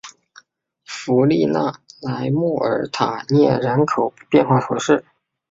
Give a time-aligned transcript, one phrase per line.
[0.83, 5.05] 弗利讷莱莫尔塔涅人口变化图示